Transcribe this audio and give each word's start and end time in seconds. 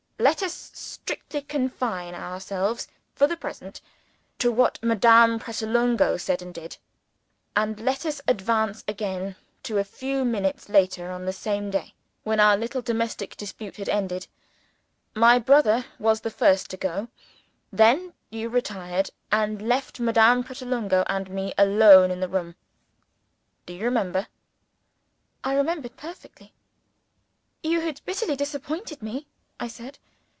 Let 0.31 0.43
us 0.43 0.53
strictly 0.75 1.41
confine 1.41 2.13
ourselves, 2.13 2.87
for 3.15 3.25
the 3.25 3.35
present, 3.35 3.81
to 4.37 4.51
what 4.51 4.77
Madame 4.83 5.39
Pratolungo 5.39 6.15
said 6.15 6.43
and 6.43 6.53
did. 6.53 6.77
And 7.55 7.79
let 7.79 8.05
us 8.05 8.21
advance 8.27 8.83
again 8.87 9.35
to 9.63 9.79
a 9.79 9.83
few 9.83 10.23
minutes 10.23 10.69
later 10.69 11.09
on 11.09 11.25
the 11.25 11.33
same 11.33 11.71
day, 11.71 11.95
when 12.23 12.39
our 12.39 12.55
little 12.55 12.83
domestic 12.83 13.35
debate 13.35 13.77
had 13.77 13.89
ended. 13.89 14.27
My 15.15 15.39
brother 15.39 15.85
was 15.97 16.21
the 16.21 16.29
first 16.29 16.69
to 16.69 16.77
go. 16.77 17.07
Then, 17.73 18.13
you 18.29 18.47
retired, 18.47 19.09
and 19.31 19.59
left 19.67 19.99
Madame 19.99 20.43
Pratolungo 20.43 21.03
and 21.07 21.31
me 21.31 21.51
alone 21.57 22.11
in 22.11 22.19
the 22.19 22.29
room. 22.29 22.53
Do 23.65 23.73
you 23.73 23.85
remember?" 23.85 24.27
I 25.43 25.55
remembered 25.55 25.97
perfectly. 25.97 26.53
"You 27.63 27.81
had 27.81 28.01
bitterly 28.05 28.35
disappointed 28.35 29.01
me," 29.01 29.25
I 29.59 29.67
said. 29.67 29.97